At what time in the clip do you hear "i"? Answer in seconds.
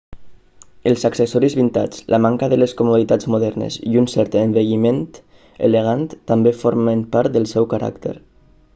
3.91-4.01